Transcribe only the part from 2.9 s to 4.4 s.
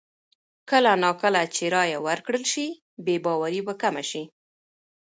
بې باوري به کمه شي.